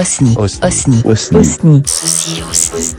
Osni. 0.00 0.34
Osni. 0.38 0.64
Osni. 0.64 1.02
Osni. 1.04 1.38
Osni. 1.38 1.82
Ceci 1.84 2.42
aussi. 2.48 2.96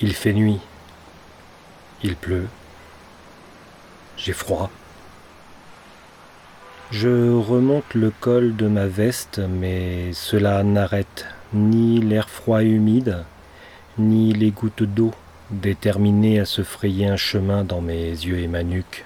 Il 0.00 0.12
fait 0.14 0.32
nuit. 0.32 0.58
Il 2.02 2.16
pleut. 2.16 2.48
J'ai 4.16 4.32
froid. 4.32 4.68
Je 6.90 7.32
remonte 7.36 7.94
le 7.94 8.10
col 8.10 8.56
de 8.56 8.66
ma 8.66 8.86
veste, 8.88 9.40
mais 9.48 10.12
cela 10.12 10.64
n'arrête 10.64 11.26
ni 11.52 12.00
l'air 12.00 12.28
froid 12.28 12.64
et 12.64 12.66
humide, 12.66 13.18
ni 13.96 14.32
les 14.32 14.50
gouttes 14.50 14.82
d'eau 14.82 15.12
déterminées 15.50 16.40
à 16.40 16.44
se 16.44 16.62
frayer 16.62 17.06
un 17.06 17.16
chemin 17.16 17.64
dans 17.64 17.80
mes 17.80 18.10
yeux 18.10 18.38
et 18.38 18.48
ma 18.48 18.62
nuque. 18.62 19.04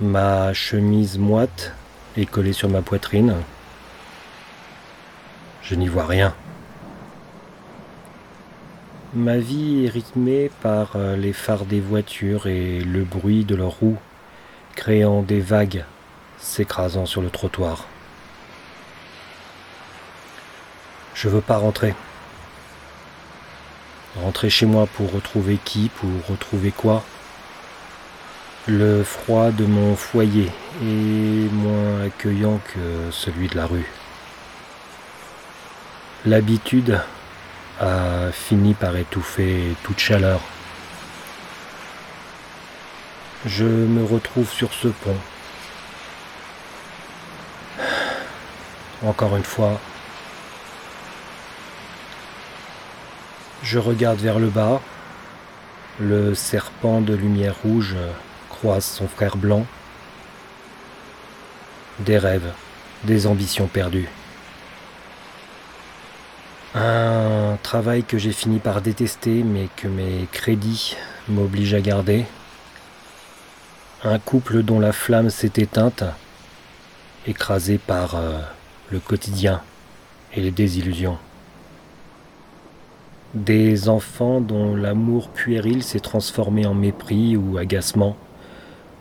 Ma 0.00 0.52
chemise 0.52 1.18
moite 1.18 1.72
est 2.16 2.26
collée 2.26 2.52
sur 2.52 2.68
ma 2.68 2.82
poitrine. 2.82 3.36
Je 5.62 5.74
n'y 5.74 5.88
vois 5.88 6.06
rien. 6.06 6.34
Ma 9.14 9.38
vie 9.38 9.84
est 9.84 9.88
rythmée 9.88 10.50
par 10.60 10.96
euh, 10.96 11.16
les 11.16 11.32
phares 11.32 11.66
des 11.66 11.80
voitures 11.80 12.48
et 12.48 12.80
le 12.80 13.04
bruit 13.04 13.44
de 13.44 13.54
leurs 13.54 13.78
roues, 13.78 13.98
créant 14.74 15.22
des 15.22 15.40
vagues 15.40 15.84
s'écrasant 16.38 17.06
sur 17.06 17.22
le 17.22 17.30
trottoir. 17.30 17.86
Je 21.14 21.28
veux 21.28 21.40
pas 21.40 21.58
rentrer. 21.58 21.94
Rentrer 24.16 24.48
chez 24.48 24.66
moi 24.66 24.86
pour 24.86 25.12
retrouver 25.12 25.58
qui, 25.64 25.88
pour 25.88 26.08
retrouver 26.28 26.70
quoi? 26.70 27.02
Le 28.66 29.02
froid 29.02 29.50
de 29.50 29.66
mon 29.66 29.96
foyer 29.96 30.50
est 30.80 31.52
moins 31.52 32.04
accueillant 32.06 32.60
que 32.72 33.10
celui 33.10 33.48
de 33.48 33.56
la 33.56 33.66
rue. 33.66 33.90
L'habitude 36.24 37.00
a 37.80 38.30
fini 38.32 38.72
par 38.74 38.96
étouffer 38.96 39.74
toute 39.82 39.98
chaleur. 39.98 40.40
Je 43.44 43.64
me 43.64 44.04
retrouve 44.04 44.50
sur 44.50 44.72
ce 44.72 44.88
pont. 44.88 45.16
Encore 49.04 49.36
une 49.36 49.44
fois, 49.44 49.80
je 53.74 53.80
regarde 53.80 54.20
vers 54.20 54.38
le 54.38 54.50
bas. 54.50 54.80
Le 55.98 56.32
serpent 56.36 57.00
de 57.00 57.12
lumière 57.12 57.56
rouge 57.64 57.96
croise 58.48 58.84
son 58.84 59.08
frère 59.08 59.36
blanc. 59.36 59.66
Des 61.98 62.16
rêves, 62.16 62.52
des 63.02 63.26
ambitions 63.26 63.66
perdues. 63.66 64.08
Un 66.76 67.58
travail 67.64 68.04
que 68.04 68.16
j'ai 68.16 68.30
fini 68.30 68.60
par 68.60 68.80
détester 68.80 69.42
mais 69.42 69.68
que 69.74 69.88
mes 69.88 70.28
crédits 70.30 70.96
m'obligent 71.28 71.74
à 71.74 71.80
garder. 71.80 72.26
Un 74.04 74.20
couple 74.20 74.62
dont 74.62 74.78
la 74.78 74.92
flamme 74.92 75.30
s'est 75.30 75.54
éteinte, 75.56 76.04
écrasé 77.26 77.78
par 77.78 78.14
euh, 78.14 78.38
le 78.90 79.00
quotidien 79.00 79.62
et 80.32 80.40
les 80.40 80.52
désillusions. 80.52 81.18
Des 83.34 83.88
enfants 83.88 84.40
dont 84.40 84.76
l'amour 84.76 85.28
puéril 85.28 85.82
s'est 85.82 85.98
transformé 85.98 86.66
en 86.66 86.74
mépris 86.74 87.36
ou 87.36 87.58
agacement, 87.58 88.16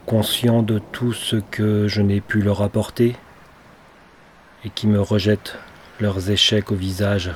conscients 0.07 0.63
de 0.63 0.81
tout 0.91 1.13
ce 1.13 1.35
que 1.35 1.87
je 1.87 2.01
n'ai 2.01 2.19
pu 2.19 2.41
leur 2.41 2.63
apporter 2.63 3.15
et 4.65 4.71
qui 4.71 4.87
me 4.87 4.99
rejettent 4.99 5.55
leurs 5.99 6.31
échecs 6.31 6.71
au 6.71 6.75
visage 6.75 7.29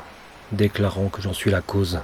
déclarant 0.51 1.09
que 1.09 1.21
j'en 1.21 1.33
suis 1.33 1.51
la 1.51 1.61
cause. 1.61 1.99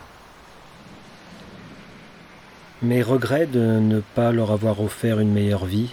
Mes 2.83 3.01
regrets 3.01 3.47
de 3.47 3.79
ne 3.79 3.99
pas 3.99 4.31
leur 4.31 4.51
avoir 4.51 4.79
offert 4.79 5.19
une 5.19 5.33
meilleure 5.33 5.65
vie, 5.65 5.89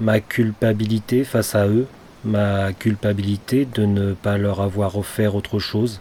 ma 0.00 0.20
culpabilité 0.20 1.24
face 1.24 1.54
à 1.54 1.66
eux, 1.66 1.86
ma 2.24 2.72
culpabilité 2.72 3.66
de 3.66 3.84
ne 3.84 4.14
pas 4.14 4.38
leur 4.38 4.62
avoir 4.62 4.96
offert 4.96 5.34
autre 5.34 5.58
chose, 5.58 6.00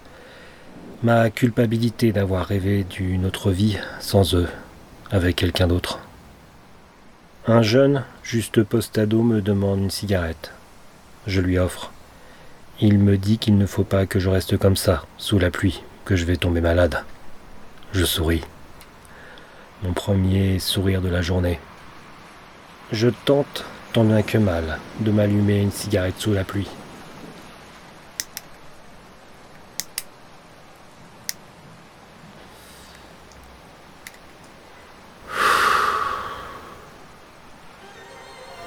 ma 1.03 1.29
culpabilité 1.29 2.13
d'avoir 2.13 2.45
rêvé 2.45 2.85
d'une 2.85 3.25
autre 3.25 3.51
vie 3.51 3.77
sans 3.99 4.35
eux, 4.35 4.47
avec 5.11 5.35
quelqu'un 5.35 5.67
d'autre. 5.67 5.99
Un 7.45 7.61
jeune, 7.61 8.05
juste 8.23 8.63
post-ado, 8.63 9.21
me 9.21 9.41
demande 9.41 9.79
une 9.79 9.91
cigarette. 9.91 10.53
Je 11.27 11.41
lui 11.41 11.59
offre. 11.59 11.91
Il 12.79 12.99
me 12.99 13.17
dit 13.17 13.37
qu'il 13.37 13.57
ne 13.57 13.65
faut 13.65 13.83
pas 13.83 14.05
que 14.05 14.17
je 14.17 14.29
reste 14.29 14.57
comme 14.57 14.77
ça, 14.77 15.03
sous 15.17 15.39
la 15.39 15.51
pluie, 15.51 15.83
que 16.05 16.15
je 16.15 16.23
vais 16.23 16.37
tomber 16.37 16.61
malade. 16.61 17.03
Je 17.91 18.05
souris. 18.05 18.43
Mon 19.83 19.91
premier 19.91 20.57
sourire 20.59 21.01
de 21.01 21.09
la 21.09 21.21
journée. 21.21 21.59
Je 22.93 23.09
tente, 23.25 23.65
tant 23.91 24.05
bien 24.05 24.21
que 24.21 24.37
mal, 24.37 24.79
de 25.01 25.11
m'allumer 25.11 25.61
une 25.61 25.71
cigarette 25.71 26.17
sous 26.17 26.33
la 26.33 26.45
pluie. 26.45 26.69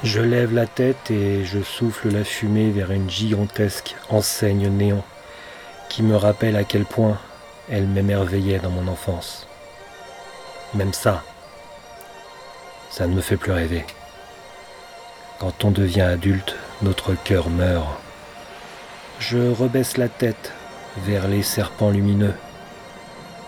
Je 0.02 0.20
lève 0.20 0.52
la 0.52 0.66
tête 0.66 1.10
et 1.10 1.46
je 1.46 1.62
souffle 1.62 2.10
la 2.12 2.22
fumée 2.22 2.70
vers 2.70 2.90
une 2.90 3.08
gigantesque 3.08 3.96
enseigne 4.10 4.68
néon 4.68 5.02
qui 5.88 6.02
me 6.02 6.14
rappelle 6.16 6.56
à 6.56 6.64
quel 6.64 6.84
point 6.84 7.18
elle 7.70 7.86
m'émerveillait 7.86 8.58
dans 8.58 8.70
mon 8.70 8.88
enfance. 8.88 9.48
Même 10.74 10.92
ça, 10.92 11.24
ça 12.90 13.06
ne 13.06 13.14
me 13.14 13.22
fait 13.22 13.38
plus 13.38 13.52
rêver. 13.52 13.86
Quand 15.38 15.64
on 15.64 15.70
devient 15.70 16.02
adulte, 16.02 16.56
notre 16.82 17.14
cœur 17.14 17.48
meurt. 17.48 17.88
Je 19.18 19.50
rebaisse 19.50 19.96
la 19.96 20.10
tête 20.10 20.52
vers 21.06 21.26
les 21.26 21.42
serpents 21.42 21.90
lumineux. 21.90 22.34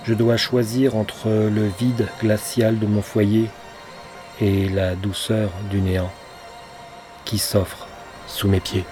Je 0.05 0.15
dois 0.15 0.39
choisir 0.39 0.97
entre 0.97 1.29
le 1.29 1.71
vide 1.79 2.09
glacial 2.21 2.79
de 2.79 2.87
mon 2.87 3.03
foyer 3.03 3.51
et 4.41 4.67
la 4.71 4.95
douceur 4.95 5.51
du 5.71 5.83
néant 5.83 6.11
qui 7.29 7.37
s'offre 7.37 7.87
sous 8.27 8.49
mes 8.49 8.59
pieds. 8.59 8.87